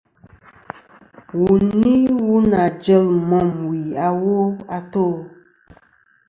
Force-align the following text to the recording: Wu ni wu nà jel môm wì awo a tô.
Wu 1.39 1.49
ni 1.81 1.93
wu 2.23 2.33
nà 2.51 2.61
jel 2.83 3.07
môm 3.29 3.49
wì 3.67 3.81
awo 4.07 4.35
a 4.77 4.79
tô. 4.91 5.05